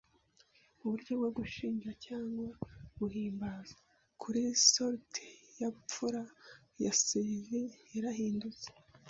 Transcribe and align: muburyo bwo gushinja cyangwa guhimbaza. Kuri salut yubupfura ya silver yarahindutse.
muburyo 0.79 1.11
bwo 1.19 1.29
gushinja 1.37 1.91
cyangwa 2.05 2.47
guhimbaza. 2.99 3.75
Kuri 4.21 4.41
salut 4.71 5.11
yubupfura 5.59 6.21
ya 6.83 6.91
silver 7.01 7.69
yarahindutse. 7.95 8.67